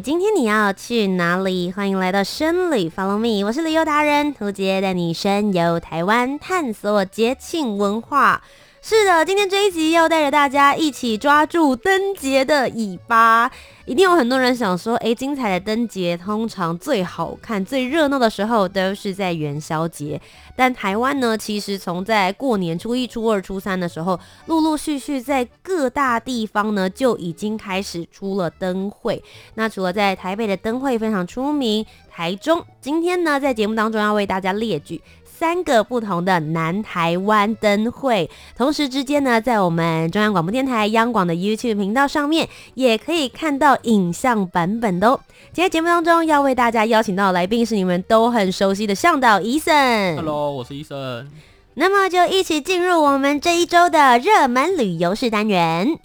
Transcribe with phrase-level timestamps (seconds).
[0.00, 1.72] 今天你要去哪里？
[1.72, 8.40] 欢迎来到深旅，Follow me，我是旅游达人屠洁，带你深游台湾，探索节庆文化。
[8.80, 13.50] 是的，今天这一集要带着大家一起抓住灯节的尾巴。
[13.86, 20.20] 一定有很多人想说，诶，精彩的灯节通常最好看、最热闹的时候都是在元宵节。
[20.58, 29.22] 但台湾呢，其实从在过年初一、初二、初三的时候，陆陆续续在各大地方呢就已经开始出了灯会。
[29.54, 35.00] 那除了在台北的灯会非常出名，台中今天呢在节目当中要为大家列举。
[35.38, 45.20] 三个不同的南台湾灯会，同时之间呢，在我们中央广播电台央广的 YouTube 频道上面，也可以看到影像版本的哦。
[45.52, 50.16] 今天节目当中要为大家邀请到的来宾是你们都很熟悉的向导 Eason。
[50.16, 51.26] Hello，我是 Eason。
[51.74, 55.96] 那么就一起进入我们这一周的热门旅游市单元。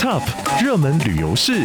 [0.00, 0.22] Top
[0.64, 1.64] 热门旅游市。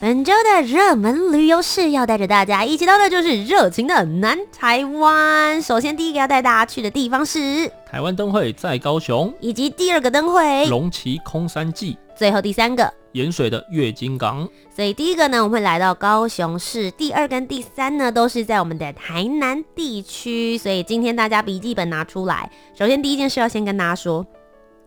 [0.00, 5.60] 本周的热门旅游市要带着大家一起到的就是热情的南台湾。
[5.60, 14.48] 首先，第一个要带大家去的地方是台湾灯会在高雄，以及第二个灯会龙崎空山祭，最后第三个盐水的月津港。
[14.72, 20.56] 所以第一个呢，我们会来到高雄市；第二跟第三呢，都是在我们的台南地区。
[20.56, 22.48] 所以今天大家笔记本拿出来。
[22.72, 24.24] 首先第一件事要先跟大家说，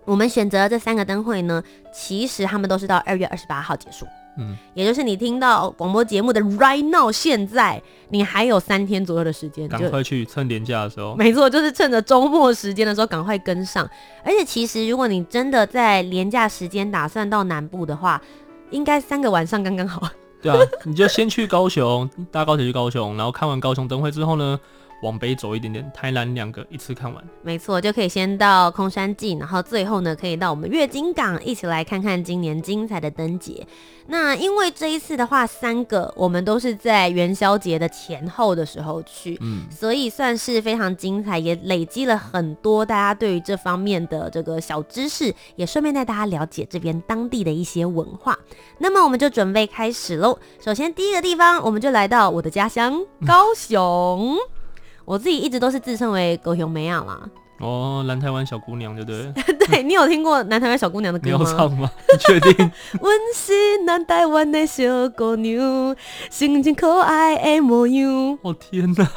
[0.05, 1.61] 我们选择这三个灯会呢，
[1.93, 4.05] 其实他们都是到二月二十八号结束。
[4.37, 11.16] 嗯，也就是你听到广播节目的 right now，现在你还有三天左右的时间，赶快去趁年假的时候。
[11.16, 13.88] 没错，就是趁着周末时间的时候赶快跟上。
[14.23, 18.22] 而且其实如果你真的在年假时间打算到南部的话，
[18.69, 20.09] 应该三个晚上刚刚好。
[20.41, 24.59] 对啊，你就先去高雄，搭高铁去高雄，然后看完高雄灯会之后呢，
[25.01, 33.66] 往北走一点点，台南两个一次看完，没错，就可以先到空山记，然后最后呢，可以到我们月经港一起来看看今年精彩的灯节。
[34.07, 48.38] 那因为这一次的话，三个我们都是在元宵节的前后的时候去，嗯，所以算是非常精彩，也累积了很多大家对于这方面的这个小知识，也顺便带大家了解这边当地的一些文化。
[48.79, 50.38] 那么我们就准备开始喽。
[50.59, 54.35] 首先第一个地方，我们就来到我的家乡高雄。
[54.35, 54.60] 嗯
[55.06, 57.19] 我自己一直都是自称为狗熊梅亚啦。
[57.59, 59.44] 哦，南台湾小姑娘，对不对？
[59.67, 61.38] 对，你有听过南台湾小姑娘的歌吗？
[61.38, 61.91] 你有唱吗？
[62.12, 62.72] 你确定？
[63.00, 63.53] 我是
[63.85, 65.95] 南台湾的小姑娘，
[66.31, 68.38] 心情可爱的模样。
[68.41, 69.07] 哦天哪，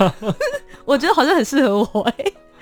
[0.85, 2.15] 我觉得好像很适合我哎。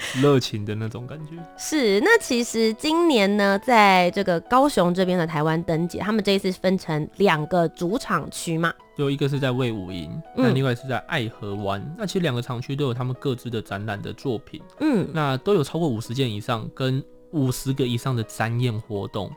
[0.21, 2.01] 热情的那种感觉是。
[2.01, 11.81] 那其实今年呢，在这个高雄这边的台湾灯节，他们这一次分成两个主场区嘛，就一个是在魏武营，那另外是在爱河湾。
[11.81, 19.31] 嗯、那其实两个厂区都有他们各自的展览的作品，嗯，那都有超过五十件以上，跟五十个以上的展演活动。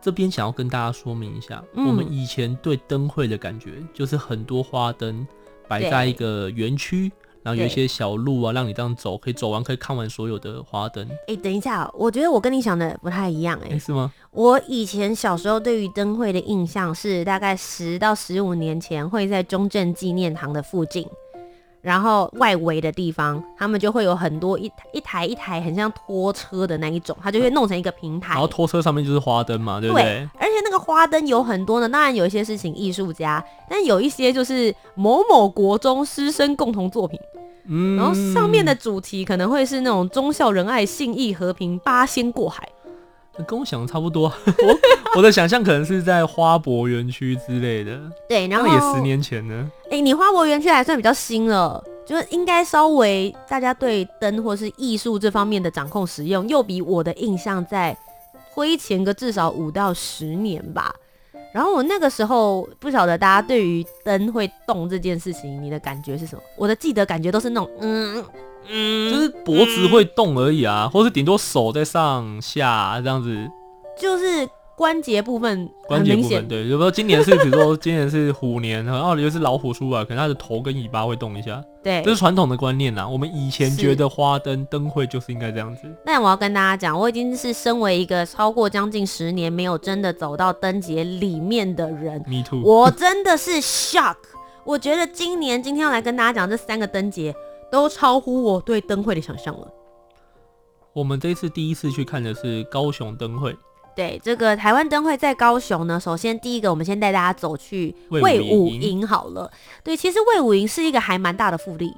[0.00, 5.26] 这边想要跟大家说明一下，嗯、我们以前对灯会的感觉，就是很多花灯
[5.66, 7.10] 摆在一个园区。
[7.44, 11.06] 然后有一些小路啊，让你这样走，可以走完，可以看完所有的花灯。
[11.28, 14.10] 哎，等一下，我觉得我跟你想的不太一样，哎，是吗？
[14.30, 21.06] 我以前小时候对于灯会的印象是，大概十到十五年前会在中正纪念堂的附近。
[21.84, 28.32] 然后外围的地方，他们就会有很多一一台一台很像拖车的那一种，它就会弄成一个平台。
[28.32, 30.02] 然后拖车上面就是花灯嘛，对不对？
[30.02, 37.20] 对，而且那个花灯有很多呢，当然有一些是请艺术家，但有一些就是某某国中师生共同作品。
[37.66, 42.66] 嗯，然后上面的主题可能会是那种忠孝仁爱、信义和平、八仙过海。
[43.46, 44.78] 跟我想的差不多， 我
[45.16, 47.98] 我的想象可能是在花博园区之类的。
[48.28, 49.70] 对，然后也十年前呢。
[49.86, 57.96] 哎、欸，你花博园区还算比较新了，就是应该稍微大家对灯或是艺术这方面的掌控使用，又比我的印象在
[58.54, 60.94] 推前个至少五到十年吧。
[61.52, 66.42] 然后我那个时候不晓得大家对于灯会动这件事情，你的感觉是什么？
[66.56, 68.24] 我的记得感觉都是那种嗯。
[68.68, 73.48] 嗯，就是脖子会动而已啊，嗯、或是顶多手在上下这样子，
[73.98, 81.62] 就是关节部分关节部分，对，比如说今年是， 比如说今年是虎年，然后就是老虎出来，可能它的头跟尾巴会动一下。
[81.82, 83.06] 对，这是传统的观念呐。
[83.06, 85.82] 我们以前觉得花灯灯会就是应该这样子。
[86.04, 94.16] 但我要跟大家讲，我已经是身为一个超过将近十年没有真的走到灯节里面的人，Me too，我真的是 shock。
[94.64, 97.34] 我觉得今年今天要来跟大家讲这三个灯节，
[97.74, 99.68] 都超乎我对灯会的想象了。
[100.92, 103.56] 我们这一次第一次去看的是高雄灯会。
[103.96, 105.98] 对，这个台湾灯会在高雄呢。
[105.98, 109.50] 首先，第一个，我们先带大家走去魏武营好了。
[109.82, 111.92] 对，其实魏武营是一个还蛮大的复利。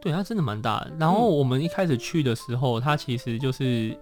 [0.00, 0.92] 对，它真的蛮大的。
[0.98, 3.96] 然后我们一开始去的时候，它其实就是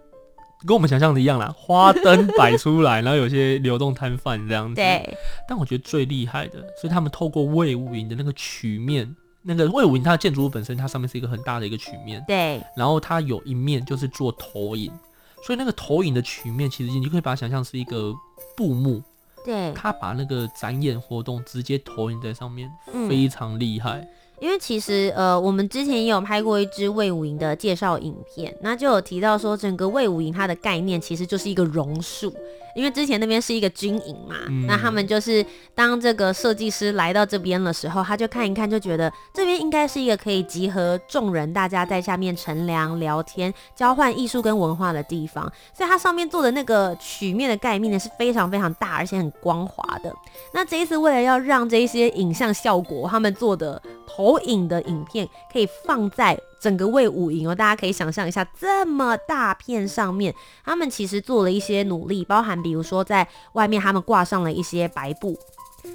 [0.67, 4.77] 跟我们想象的一样啦，花灯摆出来，然后有些流动摊贩这样子。
[4.81, 5.17] 对。
[5.47, 9.15] 但我觉得最厉害的是他们透过魏武营的那个曲面，
[9.49, 12.23] 那个魏武营它的建筑物本身，它上面是一个很大的一个曲面。
[12.29, 12.63] 对。
[12.77, 14.93] 然后它有一面就是做投影。
[15.41, 18.13] 所以那个投影的曲面，其实你就可以把它想象是一个
[18.57, 19.01] 布幕，
[19.45, 24.05] 对，它把那个展演活动直接投影在上面，嗯、非常厉害。
[24.41, 32.35] 因为其实呃，我们之前也有拍过一支魏武营的介绍影片，那就有提到说，整个魏武营它的概念其实就是一个榕树。
[32.79, 35.45] 因为之前那边是一个军营嘛，嗯、那他们就是
[35.75, 45.43] 当这个设计师来到这边的时候，他就看一看，就觉得这边应该是一个可以集合众人，大家在下面乘凉、聊天、交换艺术跟文化的地方。
[45.77, 50.15] 所以它上面做的那个曲面的盖面呢，是非常非常大，而且很光滑的。
[50.55, 56.39] 那这一次为了要让这一些影像效果，他们做的投影的影片可以放在。
[56.61, 60.35] 整个魏武营哦，大家可以想象一下，这么大片上面，
[60.65, 65.39] 他们其实做了一些努力，包含比如说在外面他们挂上了一些白布，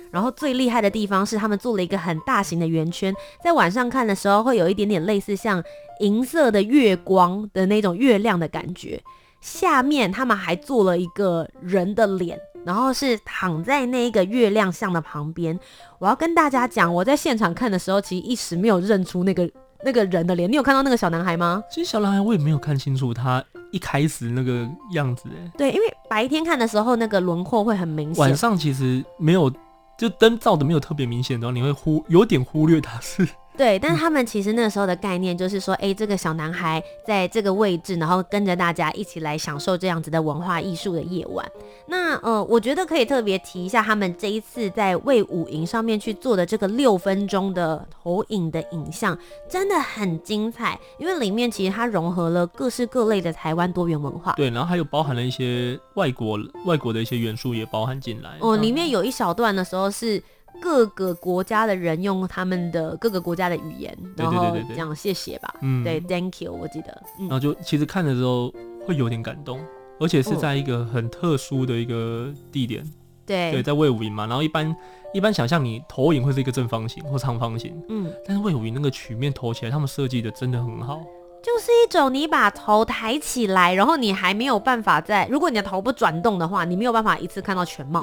[0.10, 3.14] 然后最厉害的地方是他们做了一个很大型的圆圈，
[3.44, 5.62] 在晚上看的时候会有一点点类似像
[6.00, 9.02] 银色的月光的那种月亮的感觉。
[9.42, 15.60] 下面他们还做了一个人的脸，然后是躺在那一个月亮像的旁边。
[16.00, 19.50] 我要跟大家讲，我在现场看的时候，其实一时没有认出那个。
[19.86, 21.64] 那个人的脸，你有看到那个小男孩吗？
[21.70, 29.52] 其实小男孩我也没有看清楚他一开始那个样子，哎，对，因为白天看的时候那个轮廓会很明显，晚上其实没有，
[29.98, 33.28] 就灯照的没有特别明显然后，你会忽有点忽略他是。
[33.56, 41.46] 对，但是他们其实那时候的概念就是说，哎，这个小男孩在这个位置，然后跟着大家一起来享受这样子的文化艺术的夜晚。
[41.86, 49.18] 那呃，我觉得可以特别提一下，他们这一次在魏武营上面去做的这个六分钟的投影的影像，
[49.48, 54.34] 真的很精彩，因为里面其实它融合了各式各类的台湾多元文化。
[54.34, 58.32] 对，然后还有包含了一些外国外国的一些元素也包含进来。
[58.40, 60.22] 哦，里面有一小段的时候是。
[60.62, 68.54] 各个国家的人用他们的各个国家的语言，然后讲谢谢吧，嗯，对，Thank you，我记得，然后就其实看的时候
[68.86, 69.60] 会有点感动，
[70.00, 72.84] 而且是在一个很特殊的一个地点，
[73.26, 74.76] 对，对，在魏武营嘛，然后一般
[75.14, 81.02] 一般想象你投影会是一个正方形或长方形，嗯，但是魏武营那个曲面投起来，他们设计的真的很好。
[81.44, 88.02] 就是一种你把头抬起来，然后你还没有办法在，如果你的头不转动的话，你没有办法一次看到全貌。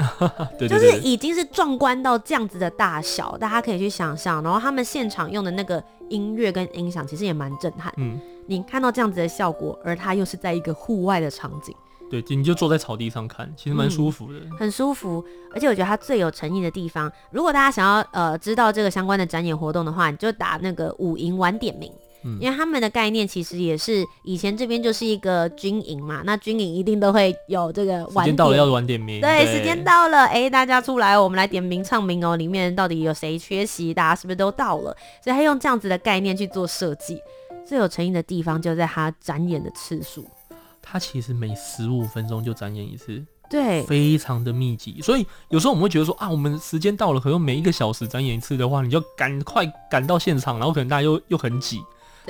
[0.59, 4.43] 对， 对，对，就是已经是壮观到这样子的大小，大家可以去想象。
[4.43, 7.91] 然后他们现场用的那个音乐跟音响，其实也蛮震撼。
[7.97, 11.75] 嗯，你看到这样子的效果，而它又是在一个户外的场景。
[12.11, 15.25] 对，你就坐在草地上看，其实蛮舒服的，嗯，很舒服。
[15.55, 21.91] 而且我觉得它最有诚意的地方，如果大家想要呃知道这个相关的展演活动的话，你就打那个五营晚点名。
[22.41, 29.21] 因为他们的概念其实也是以前这边就是一个军营嘛，那军营一定都会有这个晚点，到了要晚点名。
[29.21, 32.37] 对，对时间到了，哎、欸，大家出来，我们来点名唱名哦。
[32.37, 33.95] 里面到底有谁缺席？
[33.95, 34.97] 大家是不是都到了？
[35.25, 37.19] 所以他用这样子的概念去做设计，
[37.67, 40.27] 最有诚意的地方就在他展演的次数。
[40.83, 45.01] 他其实每十五分钟就展演一次，对，非常的密集。
[45.03, 51.81] 所以有时候我们会觉得说啊，我们时间到了，可能每一个小时展演一次的话，你就赶快赶到现场，然后可能大家又又很挤。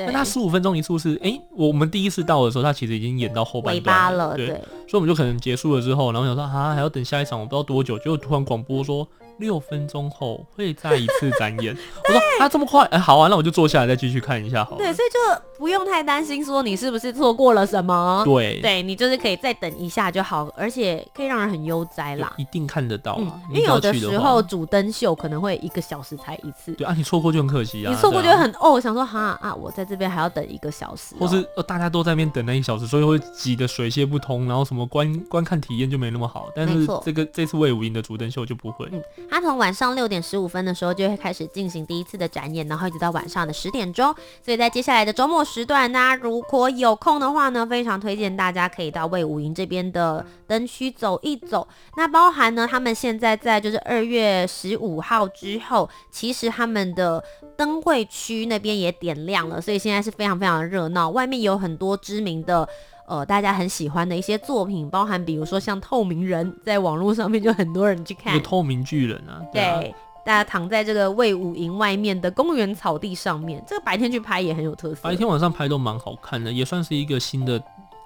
[0.07, 4.55] 那他十五分钟一次是，哎、欸，我们第一次到的时候，他其实已经演到后半段了，对，对，
[4.89, 9.07] 所以我们就可能结束了之后，然后想说啊，还要等下一场，我不知道多久，就突然广播说。
[9.41, 11.75] 六分钟后会再一次展演。
[11.75, 14.77] 我说、啊、这么快，哎、欸，好啊，那我就坐下来再继续看一下好了。
[14.77, 18.23] 对，所以就不用太担心说你是不是错过了什么。
[18.25, 22.33] 对，对你就是可以再等一下就好，而且可以让人很悠哉啦。
[22.37, 23.19] 一定看得到
[23.51, 26.73] 因为有的时候主灯秀可能会一个小时才一次。
[26.73, 27.91] 对啊，你错过就很可惜啊。
[27.91, 36.49] 你错过就很、啊、哦，想说哈啊，我在这边还要等一个小时、喔，或是大家都在那边等那一小时，所以会挤得水泄不通，然后什么观观看体验就没那么好。
[36.55, 38.87] 但是这个这次魏武营的主灯秀就不会。
[38.93, 44.13] 嗯，它从晚上六点十五分的时候就会开始进行第一次的展演，然后一直到晚上的十点钟。
[44.45, 51.67] 所以在接下来的周末时段，大家如果有空的话呢，非常推荐大家可以到魏武营这边的灯区走一走。
[51.97, 57.23] 那包含呢，他们现在在就是二月十五号之后，其实他们的
[57.57, 61.09] 灯会区那边也点亮了，所以现在是非常非常热闹。
[61.11, 62.69] 外面有很多知名的。
[63.11, 68.33] 呃，大家很喜欢的一些作品，包含比如说像《透明人》，在网络上面就很多人去看。
[68.35, 75.01] 有透明巨人啊，对，对，大家躺在这个魏武营外面的公园草地上面，这个白天去拍也很有特色。
[75.03, 77.61] 白天晚上拍都蛮好看的，也算是一个新的。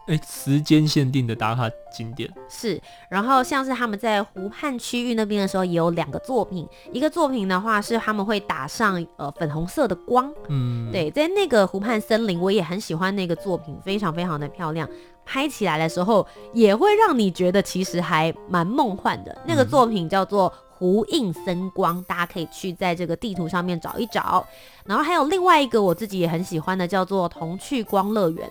[0.06, 6.68] 哎，时间限定的打卡景点是，然后像是他们在湖畔区域那边的时候，也有两个作品。
[6.92, 14.88] 一个作品的话是他们会打上呃粉红色的光，嗯，对，在那个湖畔森林，我也很喜欢那个作品，非常非常的漂亮。
[15.26, 19.32] 拍起来的时候也会让你觉得其实还蛮梦幻的。
[19.32, 24.46] 嗯、那个作品叫做湖映森光，大家可以去在这个地图上面找一找。
[24.84, 28.46] 然后还有另外一个我自己也很喜欢的，叫做童趣光乐园。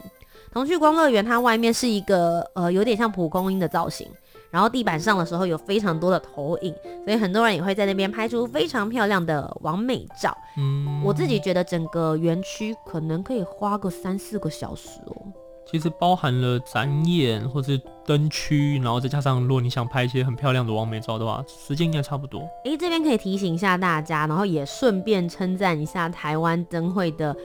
[0.53, 4.07] 童趣光乐园，它外面是一个呃有点像蒲公英的造型，
[4.51, 6.72] 然后地板上的时候有非常多的投影，
[7.03, 10.38] 所以很多人也会在那边拍出非常漂亮的完美照。
[10.55, 15.15] 嗯，我自己觉得整个园区可能可以花个三四个小时哦。
[15.65, 22.41] 其实包含了展演或是灯区，然后再加上如果你想拍一些很漂亮的完美照的话，时间应该差不多。
[22.65, 27.36] 诶，这边可以提醒一下大家，然后也顺便称赞一下台湾灯会的。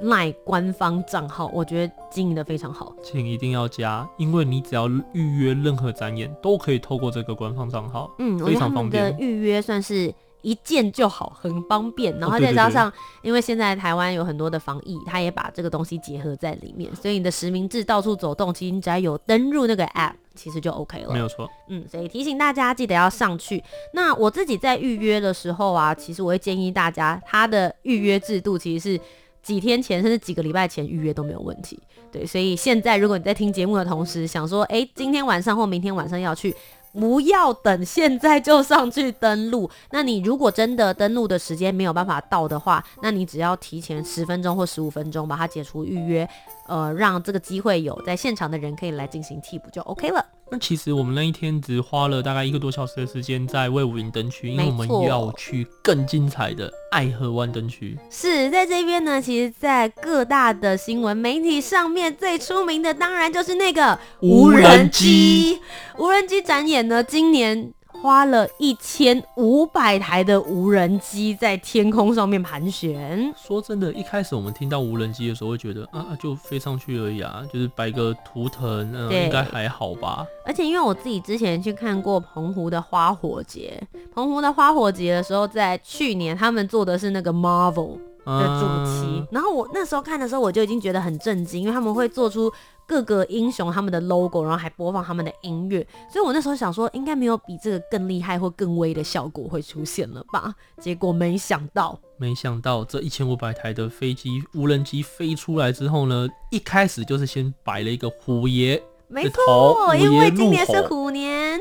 [0.00, 9.04] 赖官方账号，我觉得经营的非常好，请一定要加，因为你只要预约任何展演，都可以透过这个官方账号，嗯，非常方便。
[9.04, 10.12] 的预约算是
[10.42, 12.16] 一键就好，很方便。
[12.18, 21.12] 然后再加上，因为现在台湾有很多的防疫，他也把这个东西结合在里面，所以你的实名制到处走动，其实你只要有登入那个 app，其实就 OK 了。
[21.12, 23.64] 没有错，嗯，所以提醒大家记得要上去。
[23.94, 29.00] 那我自己在预约的时候啊，其实我会建议大家，它的预约制度其实是。
[29.46, 31.78] 几天前甚至几个礼拜前预约都没有问题，
[32.10, 36.52] 对，所以现在如果你在听节目的同时想说，哎，今天晚上或明天晚上要去，
[36.92, 39.70] 不要等，现在就上去登录。
[39.92, 46.28] 那你如果真的登录的时间没有办法到的话，那你只要提前十分钟或十五分钟把它解除预约，
[46.68, 50.24] 呃，让这个机会有在现场的人可以来进行替补就 OK 了。
[50.48, 57.98] 那其实我们那一天只花了大概一个多小时的时间在魏武营灯区，因为我们要去更精彩的爱河湾灯区。
[58.10, 65.60] 是在这边呢，其实，在各大的新闻媒体上面最出名的，当然就是那个无人机。
[65.98, 67.72] 无人机展演呢，今年。
[68.06, 73.34] 花了一千五百台的无人机在天空上面盘旋。
[73.36, 80.24] 说真的，一开始我们听到无人机的时候，会觉得啊，就飞上去而已啊，就是摆个图腾，嗯，应该还好吧。
[80.44, 83.82] 而且因为我自己之前去看过澎湖的花火节，
[84.14, 92.52] 澎湖的花火节的时候，在去年他们做的是那个 Marvel 的主题，啊、然后我那时候看的时候，我就已经觉得很震惊，因为他们会做出。
[92.88, 100.54] 各个英雄他们的 logo，然后还播放他们的音乐，所以我那时候想说，应该没有比这个更厉害或更威的效果会出现了吧？
[100.80, 111.58] 结果没想到，没想到这一千五百台的飞机无人机飞出来之后呢，一开始就是先摆了一个虎爷，没错，因为今年是虎年，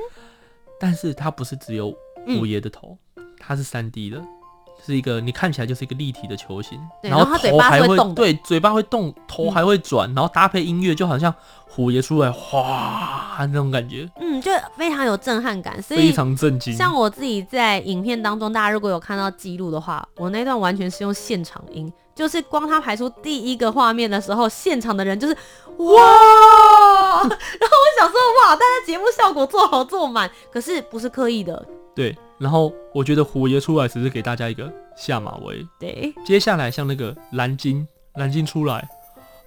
[0.79, 1.91] 但是它不是只有
[2.27, 4.23] 虎爷的头，嗯、它是三 D 的。
[4.85, 11.33] 是一个你看起来就是一个立体的球形，然后头还会，会动，对，嘴巴会动，头还会转，嗯、然后搭配音乐，就好像
[11.67, 16.75] 虎爷出来，哗那种感觉，嗯，就非常有震撼感，所以非常震惊。
[16.75, 25.33] 像我自己在影片当中，大家如果有看到记录的话，我那段完全是用现场音，就是光他排出第一个画面的时候，现场的人就是，
[25.77, 26.01] 哇
[27.25, 31.65] 然后我想说哇，大家节目效果做好做满，可是不是刻意的。
[31.95, 35.65] 对，然后我觉得虎爷出来只是给大家一个下马威。
[35.79, 38.85] 对，接下来像那个蓝鲸，蓝鲸出来，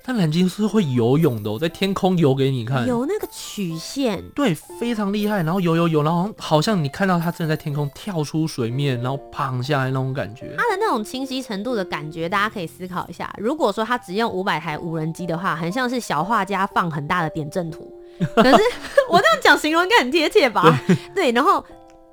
[0.03, 5.43] 但蓝鲸是会游泳的，在天空游给你看，有那个曲线，对，非常厉害。
[5.43, 10.55] 然后游游游，然后好像你看到它真的在天空跳出水面，然后砰下来那种感觉。
[10.57, 13.31] 它的那种清晰程度的感觉，大家可以思考一下。
[13.37, 17.93] 如果说它只用五百台无人机的话，很像是小画家放很大的点阵图。
[18.35, 18.63] 可是
[19.11, 20.81] 我这样讲形容应该很贴切吧？
[21.15, 21.63] 对，然后。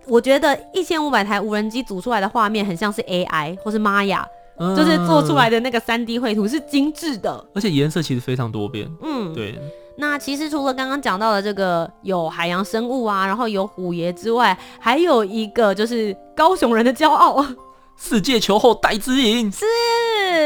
[0.08, 4.24] 我觉得一千五百台无人机组出来的画面很像是 AI 或是 Maya，
[4.58, 8.90] 嗯，就是做出来的那个三 D 绘图是精致的，而且颜色其实非常多变。
[9.02, 9.60] 嗯，对。
[9.98, 17.46] 那其实除了刚刚讲到的这个有海洋生物啊，然后有虎爷之外，还有一个就是高雄人的骄傲，
[17.98, 19.50] 世界球后戴资颖。
[19.50, 19.64] 是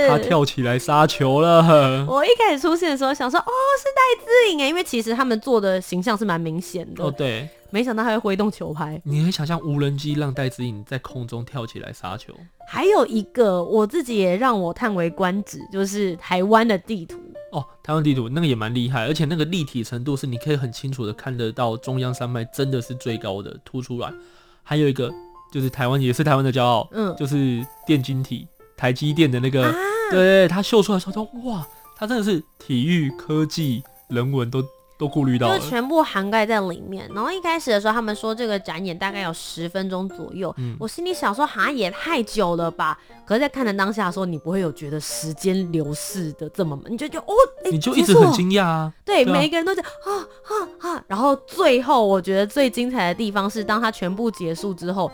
[0.07, 2.05] 他跳起来杀球了。
[2.07, 7.03] 我一开始出现的时候想说，哦，是戴资颖哎，因为其实他们做的形象是蛮明显的。
[7.03, 9.01] 哦，对，没想到他会挥动球拍。
[9.03, 12.33] 你能想象无人机让戴资颖在空中跳起来杀球？
[12.67, 17.17] 还有一个我自己也让我叹为观止，就是台湾的地图。
[17.51, 24.13] 哦，台湾地图那个也蛮厉害，而且那个立体程度是你可以很清楚的看得到中央山脉真的是最高的凸出来。
[24.61, 25.11] 还有一个
[25.51, 28.47] 就是台湾也是台湾的骄傲，嗯，就是电晶体，
[28.79, 29.75] 台积电的那个，啊、
[30.09, 31.67] 对，他秀出来说说哇，
[31.97, 34.63] 他真的是体育、科技、人文都。
[34.99, 37.09] 都顾虑到了，就全部涵盖在里面。
[37.15, 40.53] 然后一开始的时候，他们说这个展演大概有十分钟左右。
[40.57, 42.99] 嗯，我心里想说，好像也太久了吧？
[43.25, 47.33] 可是，在看的当下说，你不会有觉得时间流逝的这么慢，你就就哦，
[47.63, 48.93] 欸、你就一直很惊讶啊。
[49.05, 50.11] 对，每一个人都在啊
[50.43, 50.53] 啊
[50.89, 51.03] 啊！
[51.07, 55.09] 然后最后，我觉得最精彩的地方是，当他全部结束之后，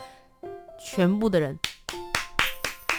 [0.84, 1.56] 全部的人。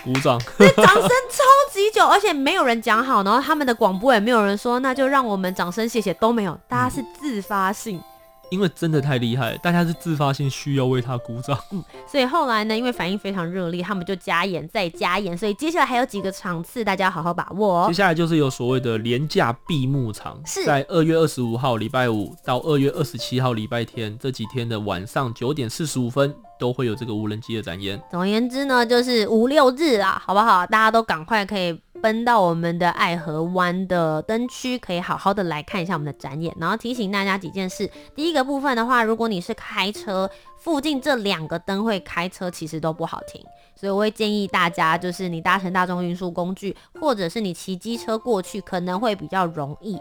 [0.07, 8.01] 鼓掌， 那掌声超级久，而且没有人讲好，然后他们的广播也没有人说，那就让我们掌声谢谢都没有，大家是自发性。
[8.49, 11.59] 因为真的太厉害，大家是自发性需要为他鼓掌。
[11.73, 17.87] 嗯，所以后来呢，因为反应非常热烈，他们就加演再加演，所以接下来还有几个场次，大家好好把握哦。
[17.89, 28.01] 接下来就是有所谓的廉价闭幕场，是在二月二十五号礼拜五到二月二十七号礼拜天这几天的晚上九点四十五分，都会有这个无人机的展演。
[28.11, 30.67] 总而言之呢，就是五六日啊，好不好？
[30.67, 31.81] 大家都赶快可以。
[32.03, 36.55] 奔到我们的爱河湾的灯区，可以好好的来看一下我们的展演。
[36.61, 43.43] 然后提醒大家几件事：第一个部分的话，如果你是开车，附近这两个灯会开车其实都不好停，
[43.75, 49.99] 所以我会建议大家，就是你搭乘大众运输工具，或者是你骑机车过去，可能会比较容易。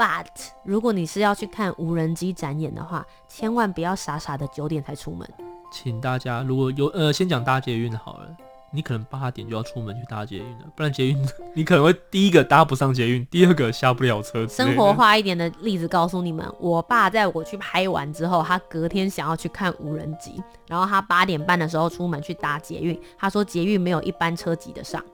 [0.00, 0.28] But
[0.64, 5.28] 如果你是要去看无人机展演的话，千万不要傻傻的九点才出门。
[5.70, 8.34] 请大家如果有呃，先讲搭捷运好了。
[8.72, 14.46] 你可能八点就要出门去搭捷运了，不然捷运你可能会第一个搭不上捷运，第二个下不了车。
[14.46, 25.04] 生活化一点的例子告诉你们，我爸在我去拍完之后，他隔天想要去看无人机，然后他八点半的时候出门去搭捷运，他说捷运没有一班车挤得上。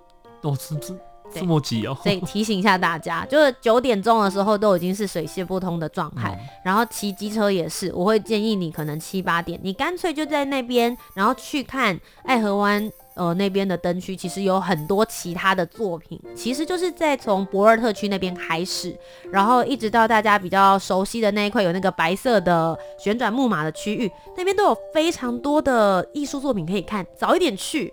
[0.42, 0.94] 哦，是这
[1.34, 1.96] 这么急哦。
[2.02, 12.90] 所以 提醒一下大家，就是九点钟的时候都已经是水泄不通的状态，嗯、然后骑机车也是，我会建议你可能七八点，你干脆就在那边，然后去看爱河湾。
[13.16, 18.94] 呃，那边的灯区其实有很多其他的作品，其实就是在从博尔特区那边开始，
[19.32, 27.06] 然后一直到大家比较熟悉的那一块，有那个白色的旋转木马的区域，那边都有非常多的艺术作品可以看。
[27.16, 27.90] 早一点去，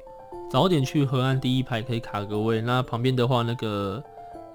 [0.53, 2.62] 早点去河岸第一排可以卡个位。
[2.62, 4.01] 那旁边的话，那个。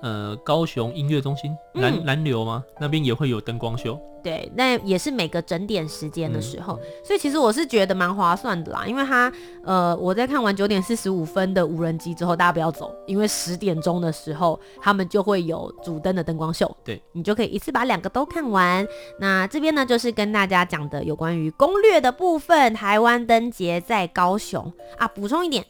[0.00, 2.64] 呃，高雄音乐中心蓝蓝流吗？
[2.78, 4.00] 那边也会有灯光秀。
[4.22, 8.86] 对，那也是每个整点时间的时候，嗯、所以其实我是觉得蛮划算的啦。
[8.86, 9.32] 因为它，
[9.64, 16.72] 呃，我在看完九点四十五分的无人机之后，大家不要走，因为十点钟的时候他们就会有主灯的灯光秀。
[16.84, 18.86] 对，你就可以一次把两个都看完。
[19.18, 22.72] 那这边呢，就是跟大家讲的有关于攻略的部分。
[22.72, 25.66] 台湾灯节在高雄啊，补充一点。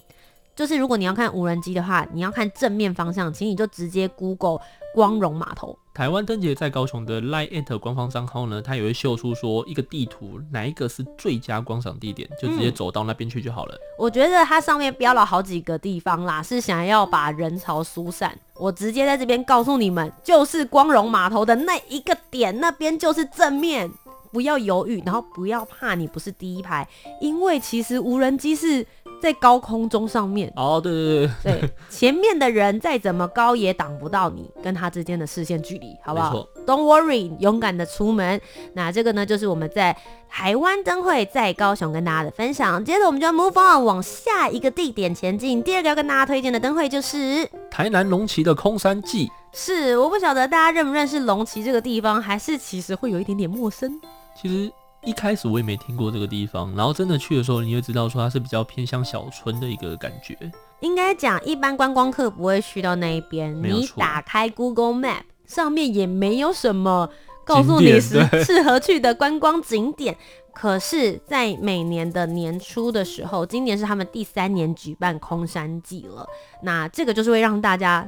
[0.58, 4.58] 就是如果你要看无人机的话，你要看正面方向，请你就直接 Google
[4.92, 5.78] 光荣码头。
[5.94, 13.74] 台湾灯节在高雄的 LINE@ 官方账号呢，它也会秀出说一个地图，哪一个是最佳观赏地点，就直接走到那边去就好了。
[13.76, 13.78] 嗯。
[14.00, 18.36] 我觉得它上面标了好几个地方啦，是想要把人潮疏散。
[18.56, 23.88] 我直接在这边告诉你们，就是光荣码头的那一个点，那边就是正面，
[24.32, 26.88] 不要犹豫，然后不要怕你不是第一排，
[27.20, 28.84] 因为其实无人机是。
[29.20, 38.40] 在高空中上面哦，对对对对， 前面的人再怎么高也挡不到你跟他之间的视线距离，好不好？Don't worry，勇敢的出门。
[38.74, 39.96] 那这个呢，就是我们在
[40.28, 42.85] 台湾灯会在高雄跟大家的分享。
[42.85, 45.62] 接着我们就要 move on 往下一个地点前进。
[45.62, 49.31] 第二个要跟大家推荐的灯会就是台南龙崎的空山祭。
[49.52, 54.00] 是，我不晓得大家认不认识龙崎这个地方，还是其实会有一点点陌生。
[54.40, 54.70] 其实。
[55.08, 60.36] 一开始我也没听过这个地方，然后真的去的时候，你会知道说它是比较偏向小村的一个感觉。
[60.80, 63.58] 应该讲，一般观光客不会去到那一边。
[63.62, 67.08] 你打开 Google Map 上面也没有什么
[67.42, 70.14] 告诉你是 适合去的观光景点。
[70.52, 76.28] 可是，在每年的年初的时候，今年是他们第三年举办空山祭了。
[76.62, 78.06] 那这个就是会让大家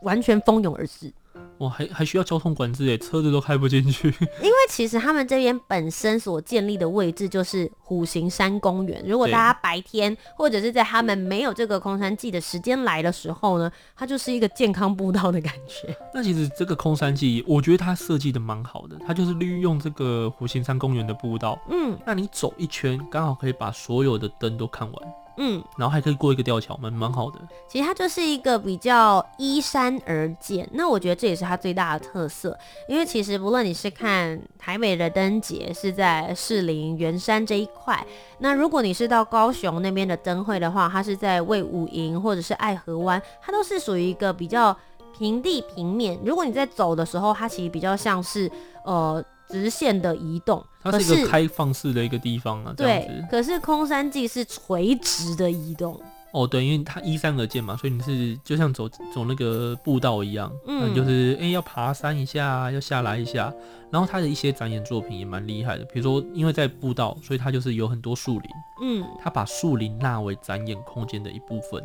[0.00, 1.12] 完全蜂拥而至。
[1.60, 4.08] 哇，还还需要交通管制诶，车子都开不进去。
[4.42, 9.02] 因为其实他们这边本身所建立的位置就是虎形山公园。
[9.06, 15.94] 如果大家白天或者是在他们没有这个空山季的时间来的时候呢，它就是一个健康步道的感觉。
[16.14, 21.58] 那其实这个空山季，我觉得它设计的蛮好的，它就是利用这个虎形山公园的步道。
[21.70, 25.12] 嗯，那你走一圈，刚好可以把所有的灯都看完。
[25.42, 27.38] 嗯，然后还可以过一个吊桥，蛮蛮好的。
[27.66, 32.54] 其实它就是一个比较依山而建，那我觉得这也是它最大的特色。
[32.86, 38.06] 因为其实不论你是看台北的灯节是在士林圆山这一块，
[38.40, 44.76] 那如果你是到高雄那边的灯会的话，它是在魏武营或者是爱河湾，它都是属于一个比较
[45.16, 46.18] 平地平面。
[46.22, 48.50] 如果你在走的时候，它其实比较像是
[48.84, 49.24] 呃。
[49.50, 52.72] 直线的移动，它是一个开放式的一个地方啊。
[52.76, 56.00] 对，可是空山祭是垂直的移动。
[56.32, 63.52] 哦，对，因为它依山而建嘛，所以你是就像走走那个步道一样，嗯，就是哎、欸、要爬山一下，要下来一下。
[63.90, 71.82] 然后它的一些展演作品也蛮厉害的，比如说因为在步道，所以它就是有很多树林，嗯，它把树林纳为展演空间的一部分。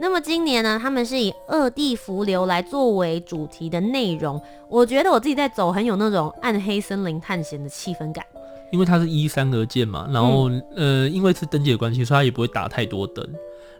[0.00, 4.40] 那么今年呢，他们是以二地伏流来作为主题的内容。
[4.68, 8.24] 我觉得我自己在走，很有那种暗黑森林探险的气氛感。
[8.72, 13.24] 因为它是依山而建嘛，然后、嗯、呃，因为是灯节关系，所以它也不会打太多灯，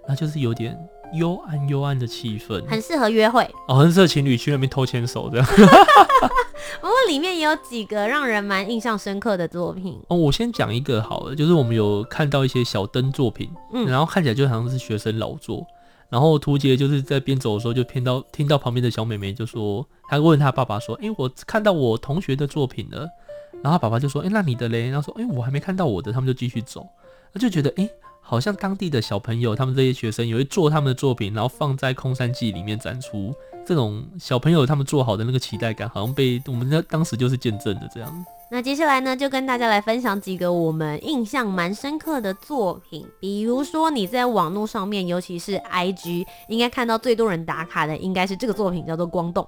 [0.06, 0.78] 那就是有点
[1.14, 5.46] 幽暗幽暗的气氛，很适合约会哦，很适合情侣去那边偷牵手这样。
[6.80, 10.16] 不过里面也有几个让人蛮印象深刻的作品哦。
[10.16, 15.66] 我先讲一个好了，就是我们有看到一些小灯作品，嗯，然后看起来就好像是学生劳作。
[16.14, 23.08] 然后图杰就是在边走的时候，就听到听到旁边的小妹妹就说，她问她爸爸说：“哎，我看到我同学的作品了。”
[23.64, 26.86] 然后爸爸就说：“哎，那你的嘞？”然后说：“哎，我还没看到我的。”他们就继续走，
[27.32, 33.34] 他就觉得哎，好像当地的小朋友，他们这些学生也会做他们的作品，然后放在空山祭里面展出。
[33.66, 38.24] 这种小朋友他们做好的那个期待感，好像被我们那当时就是见证的这样。
[38.50, 43.04] 那接下来呢，就跟大家来分享几个我们印象蛮深刻的作品。
[43.18, 49.44] 比如说你在网络上面，尤其是 IG，应该看到最多人打卡的，应该是这个作品，叫做《光动》。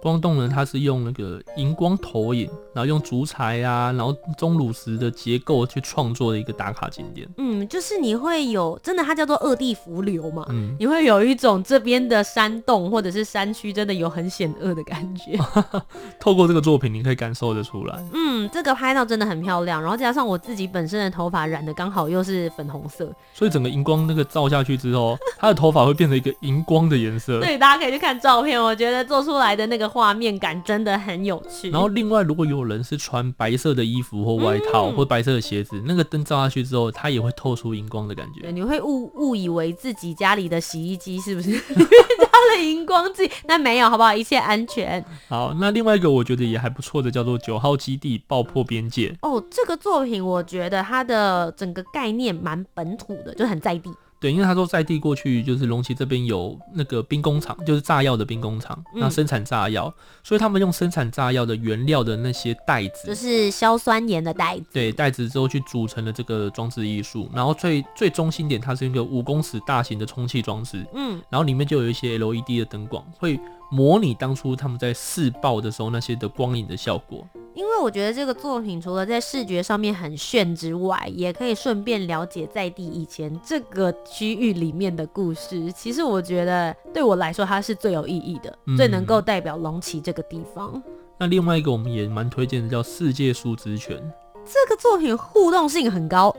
[0.00, 7.28] 光动呢，它是用那个荧光投影，然后用竹材啊，然后钟乳石的结构去创作的一个打卡景点。
[7.36, 10.46] 嗯，就是你会有真的，它叫做二地伏流嘛。
[10.50, 15.36] 嗯，你会有一种这边的山洞或者是山区真的有很险恶的感觉。
[16.20, 17.98] 透过这个作品，你可以感受得出来。
[18.12, 27.40] 嗯，这个拍到真的很漂亮，然后加上我自己本身的头发染的刚好又是粉红色，所以整个荧光那个照下去之后，他的头发会变成一个荧光的颜色。
[27.40, 29.87] 对，大家可以去看照片，我觉得做出来的那个。
[29.88, 31.70] 画面感真的很有趣。
[31.70, 38.42] 然后另外，如果有人是穿白色的衣服或外套，或白色的鞋子，嗯、那个灯照下去之后，它也会透出荧光的感觉。
[38.42, 43.30] 对，你会误误以为自己家里的洗衣机是不是 加了荧光剂？
[43.46, 44.14] 那没有，好不好？
[44.14, 45.04] 一切安全。
[45.28, 49.16] 好，那另外一个我觉得也还不错的，叫做九号基地爆破边界。
[49.22, 53.90] 哦，这个作品我觉得它的整个概念蛮本土的，就很在地。
[54.20, 73.38] 对，因为他说在地过去就是龙崎这边有那个兵工厂，就是炸药的兵工厂，那生产炸药，嗯，所以他们用生产炸药的原料的那些袋子，就是硝酸盐的袋子，对，袋子之后去组成了这个装置艺术，然后最最中心点，它是一个五公尺大型的充气装置，嗯，然后里面就有一些 LED 的灯光，会
[73.70, 77.26] 模拟当初他们在试爆的时候那些的光影的效果。
[77.54, 85.72] 因为我觉得这个作品除了在视觉上面很炫之外，也可以顺便了解在地以前这个区域里面的故事。
[85.72, 90.80] 其实我觉得对我来说，它是最有意义的，嗯、最能够代表龙崎这个地方。
[91.18, 93.96] 那另外一个我们也蛮推荐的，叫《世界树之泉》。
[94.44, 96.34] 这个作品互动性很高，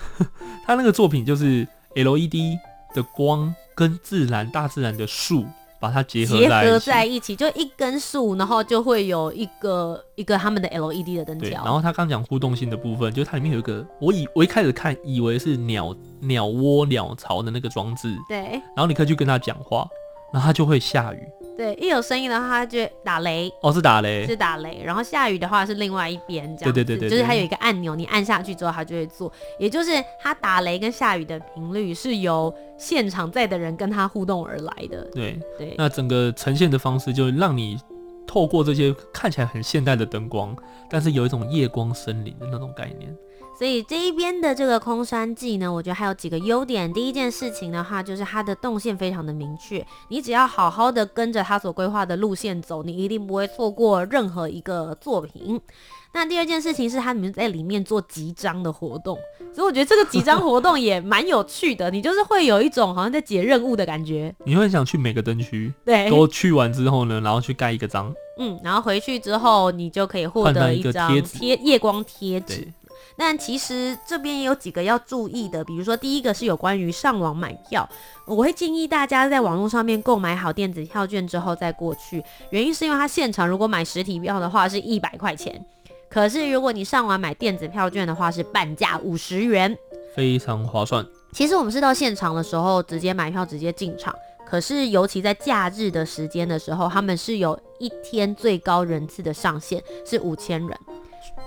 [0.64, 2.56] 它那个作品就是 LED
[2.94, 5.44] 的光跟自然、大自然的树。
[5.84, 11.62] 把它结合结合在一起，就一根树，然后就会有一个一个他们的 LED 的灯条。
[11.62, 18.38] 然后他刚讲互动性的部分，就是它里面有一个，我以我一开始看以为是鸟鸟窝鸟巢的那个装置，对。
[18.74, 19.86] 然后你可以去跟他讲话，
[20.34, 21.28] 然后它就会下雨。
[21.56, 23.48] 对，一有声音的话，它就打雷。
[23.62, 24.82] 哦，是打雷，是打雷。
[24.84, 26.74] 然后下雨的话是另外一边，这样。
[26.74, 29.32] 对对对对，就是它有一个按钮，你按下去之后，它就会做。
[29.60, 35.04] 也就是它打雷跟下雨的频率是由现场在的人跟它互动而来的。
[35.12, 35.76] 对对。
[35.78, 37.78] 那整个呈现的方式，就让你
[38.26, 40.56] 透过这些看起来很现代的灯光，
[40.90, 43.16] 但是有一种夜光森林的那种概念。
[43.56, 46.92] 所以这一边的这个空山记呢，我觉得还有几个优点。
[46.92, 55.60] 第一件事情的话，就是它的动线非常的明确，你只要好好的跟着它所规划的路线走，你一定不会错过任何一个作品。
[56.12, 59.18] 那第二件事情是，他们在里面做集章的活动，
[59.52, 61.90] 所以我觉得这个集章活动也蛮有趣的。
[61.90, 72.68] 你就是会有一种好像在解任务的感觉，你会想去每个灯区，对，都去完之后呢，然后去盖一个章，嗯，然后回去之后你就可以获得一张贴夜光贴纸。
[73.16, 77.88] 但其实这边也有几个要注意的，比如说第一个是有关于上网买票，
[78.26, 85.64] 我会建议大家在网络上面购买好电子票券之后再过去，原因是因为它现场如果买实体票的话是一百块钱，
[86.10, 89.76] 可是如果你上网买电子票券的话是半价五十元，
[90.14, 91.06] 非常划算。
[91.32, 94.14] 其实我们是到现场的时候直接买票直接进场，
[94.46, 100.78] 可是尤其在假日的时间的时候，他们是有一天最高人次的上限是五千人。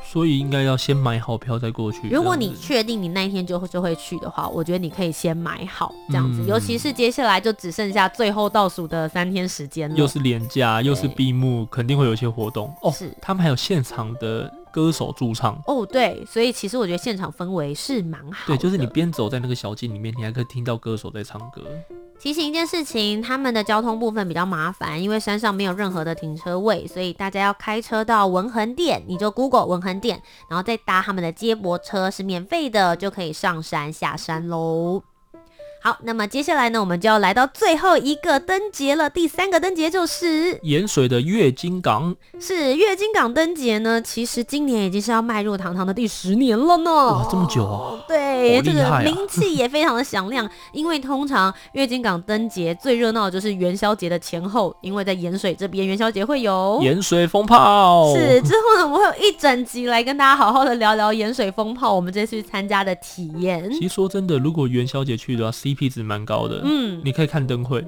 [0.04, 2.10] 所以应该要先买好票再过去。
[2.10, 6.42] 如果你确定你那一天就就会去的话，我觉得你可以先买好这样子。
[6.42, 12.92] 嗯、尤其是接下来就只剩下最后倒数的三天时间了，又是廉价又是闭幕，肯定会有一些活动哦。
[12.92, 15.86] 是，他们还有现场的歌手驻唱哦。
[15.86, 18.56] 对，所以其实我觉得现场氛围是蛮好的。
[18.56, 21.62] 对，就是你边走在那个小径里面，你还可以听到歌手在唱歌。
[22.20, 35.04] 提醒一件事情，他们的交通部分比较麻烦，因为山上没有任何的停车位，所以大家要开车到文横店，你就 Google 文横店，然后再搭他们的接驳车，是免费的，就可以上山下山喽。
[35.88, 39.10] 好，那么接下来呢，我们就要来到最后一个灯节了。
[39.10, 42.14] 第三个灯节就是盐水的月经港。
[42.42, 46.92] 是月经港灯节呢，其实今年已经是要迈入堂堂的第十年了呢。
[46.92, 48.04] 哇，这么久啊！
[48.06, 50.50] 对，这个名气也非常的响亮。
[50.74, 58.14] 因为通常月经港灯节最热闹的就是元宵节的前后，因为在盐水这边元宵节会有盐水风炮。
[58.14, 63.72] 是，之后呢，我们会有一整集来跟大家好好的聊聊盐水风炮，我们这次参加的体验。
[63.72, 67.86] 其实说真的，如果元宵节去的话，C P 值蛮高的，嗯，你可以看灯会，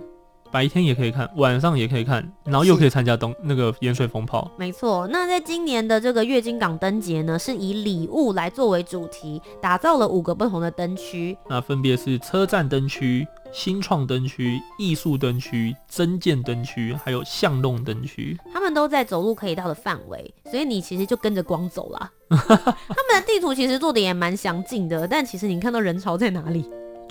[0.51, 4.49] 白天也可以看，晚上也可以看，然后又可以参加东那个盐水风炮。
[4.57, 18.37] 没错，那在今年的这个月经港灯节呢，是以礼物来作为主题，打造了五个不同的灯区，那分别是车站灯区、新创灯区、艺术灯区、增建灯区，还有巷弄灯区。
[18.53, 22.11] 他们都在走路可以到的范围，所以你其实就跟着光走啦。
[22.29, 26.65] 他们的地图其实做的也蛮详尽的，但其实你看到人潮在哪里？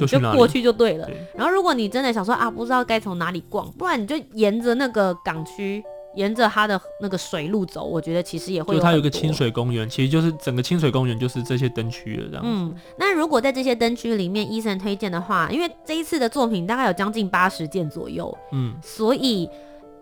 [0.07, 1.07] 就过去就对了。
[1.07, 5.83] 对，然后如果你真的想说啊，不知道该从哪里逛，不然你就沿着那个港区，
[6.15, 7.85] 沿着它的那个水路走。
[7.85, 8.81] 我觉得其实也会有。
[8.81, 12.43] 就它有个清水公园，其实就是整个清水公园就是这些灯区了，这样。
[12.45, 19.49] 嗯，那如果在这些灯区里面，Eason 推荐的话，因为这一次的作品大概有将近八十件左右，嗯，所以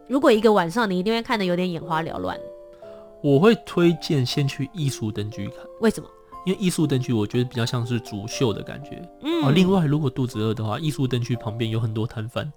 [0.08, 2.38] 如果一个晚上你一定会看得有点眼花缭乱。
[3.22, 6.08] 我会推荐先去艺术灯区看，为什么？
[6.46, 9.02] 因为艺术灯区，我觉得比较像是竹秀的感觉。
[9.22, 12.50] 嗯，哦，另外，如果肚子饿的话，艺术灯区旁边有很多摊贩，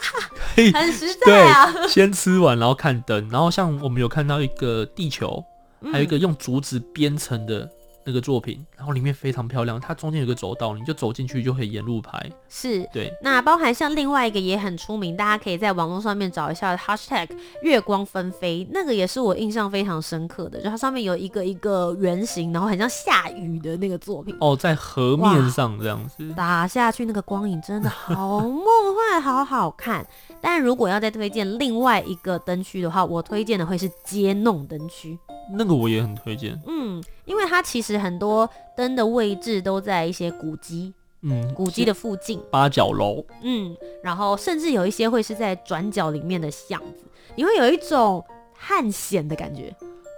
[0.56, 1.70] 可以很实在啊。
[1.70, 5.44] 对， 先吃完然后看灯，然后像我们有看到一个地球，
[5.92, 7.70] 还有一个用竹子编成的。
[8.06, 12.30] 那个作品，然后里面非常漂亮，它中间有个走道，你就走进去就可以沿路拍。
[12.48, 13.12] 是，对。
[13.22, 17.28] 那包含像另外一个也很出名，大家可以在网络上面找一下 hashtag
[17.62, 24.36] 月光纷飞，那个也是我印象非常深刻的，就它上面有一个一个圆形，然后很像下雨的那个作品。
[24.40, 30.06] 哦，在河面上这样子打下去，那个光影真的好梦幻，好好看。
[30.40, 35.18] 但如果要再推荐另外一个灯区的话，我推荐的会是街弄灯区。
[35.52, 47.04] 那个我也很推荐，嗯，因为它其实很多灯的位置都在一些古迹，嗯，古迹的附近，八角楼，嗯，然后甚至有一些会是在转角里面的巷子，
[47.36, 49.74] 你会有一种探险的感觉。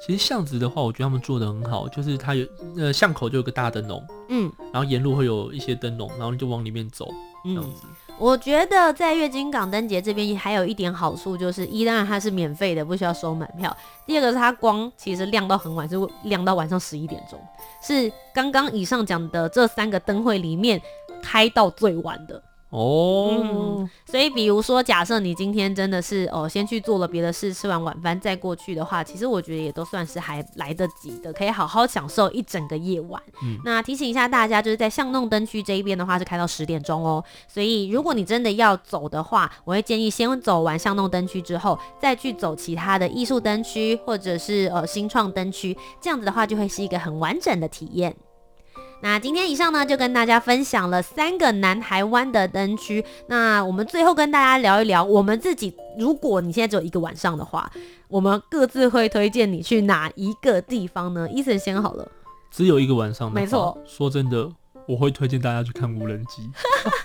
[0.06, 7.08] 其实巷子的话，我觉得他们做的很好，就是它有呃巷口就有个大灯笼，嗯，然后沿路会有一些灯笼，然后你就往里面走，
[7.44, 7.80] 这样子。
[7.84, 13.70] 嗯我觉得在月经港灯节这边还有一点好处，就是一当然它是免费的，不需要收门票；
[14.06, 17.38] 第二个是它光其实亮到很晚，是亮到晚上十一点钟，
[17.82, 20.80] 是刚刚以上讲的这三个灯会里面
[21.22, 22.42] 开到最晚的。
[22.70, 33.22] 哦、嗯，所以比如说，假设你今天真的是哦，先去做了别的事，吃完晚饭再过去的话，其实我觉得也都算是还来得及的，可以好好享受一整个夜晚。
[33.44, 48.14] 嗯，那提醒一下大家，就是在巷弄灯区这一边的话是开到十点钟哦，所以如果你真的要走的话，我会建议先走完巷弄灯区之后，再去走其他的艺术灯区或者是呃新创灯区，这样子的话就会是一个很完整的体验。
[49.08, 53.04] 那今天以上呢，就跟大家分享了三个南台湾的灯区。
[53.28, 57.70] 那我们最后跟大家聊一聊，我们自己，如果你现在只有一个晚上的话，
[58.08, 62.10] 我们各自会推荐你去哪一个地方呢？Eason 先好了。
[62.50, 63.78] 只有一个晚上的，没错。
[63.86, 64.50] 说真的，
[64.88, 66.42] 我会推荐大家去看无人机。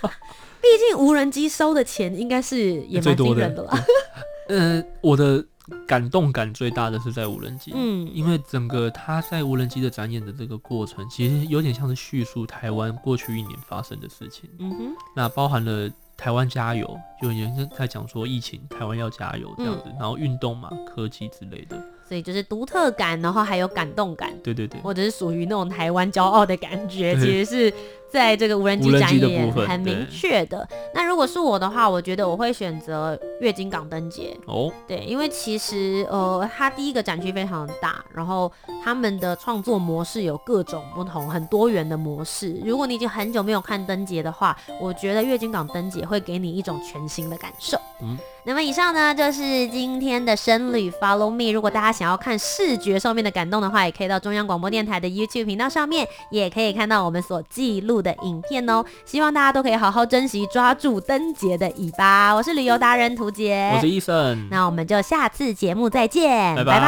[0.60, 3.78] 毕竟无人机收的钱应该是也蛮惊人的啦。
[4.50, 5.44] 呃，我的。
[5.86, 27.74] 感动感最大的是在无人机，嗯，因为整个他在无人机的展演的这个过程，其实有点像是叙述台湾过去一年发生的事情，嗯哼，那包含了台湾加油，就有人在讲说疫情，台湾要加油这样子，嗯、然后运动嘛，科技之类的，所以就是独特感，然后还有感动感，对对对，或者是属于那种台湾骄傲的感觉，其实是
[28.12, 30.68] 在这个无人机展也很明确的。
[30.94, 34.70] 那如果是我的话，我觉得我会选择月经港灯节哦。
[34.86, 38.50] 对，因为其实呃，它第一个展区非常大，然后
[38.84, 42.60] 他们的创作模式有各种不同、很多元的模式。
[42.64, 47.78] 如果你已经很久没有看灯节的话，我觉得月经港灯节会给你一种全新的感受。
[48.02, 48.18] 嗯。
[48.44, 51.52] 那么以上呢，就是今天的深旅 Follow Me。
[51.52, 58.84] 如果大家想要看视觉上面的感动的话，也可以到中央广播电台的 YouTube 频道上面，也可以看到我们所记录的影片哦。
[59.04, 62.34] 希望大家都可以好好珍惜，抓住灯节的尾巴。
[62.34, 64.48] 我是旅游达人涂杰，我是 Eason。
[64.50, 66.80] 那我们就下次节目再见，拜拜。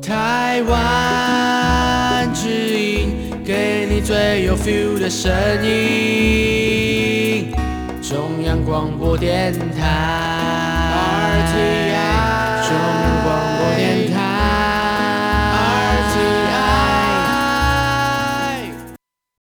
[0.00, 3.10] 台湾之音，
[3.44, 5.32] 给你最有 feel 的声
[5.64, 7.52] 音。
[8.00, 10.14] 中央广播电台。